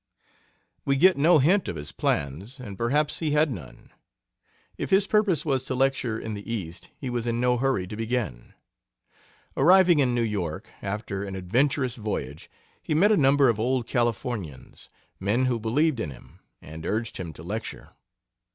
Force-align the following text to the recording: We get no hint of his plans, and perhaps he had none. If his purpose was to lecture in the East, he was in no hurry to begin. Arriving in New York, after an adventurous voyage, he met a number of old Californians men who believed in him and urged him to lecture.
We 0.83 0.95
get 0.95 1.15
no 1.15 1.37
hint 1.37 1.67
of 1.67 1.75
his 1.75 1.91
plans, 1.91 2.59
and 2.59 2.75
perhaps 2.75 3.19
he 3.19 3.33
had 3.33 3.51
none. 3.51 3.91
If 4.75 4.89
his 4.89 5.05
purpose 5.05 5.45
was 5.45 5.63
to 5.65 5.75
lecture 5.75 6.17
in 6.17 6.33
the 6.33 6.51
East, 6.51 6.89
he 6.97 7.11
was 7.11 7.27
in 7.27 7.39
no 7.39 7.57
hurry 7.57 7.85
to 7.85 7.95
begin. 7.95 8.55
Arriving 9.55 9.99
in 9.99 10.15
New 10.15 10.23
York, 10.23 10.71
after 10.81 11.23
an 11.23 11.35
adventurous 11.35 11.97
voyage, 11.97 12.49
he 12.81 12.95
met 12.95 13.11
a 13.11 13.15
number 13.15 13.47
of 13.47 13.59
old 13.59 13.85
Californians 13.85 14.89
men 15.19 15.45
who 15.45 15.59
believed 15.59 15.99
in 15.99 16.09
him 16.09 16.39
and 16.63 16.83
urged 16.83 17.17
him 17.17 17.31
to 17.33 17.43
lecture. 17.43 17.91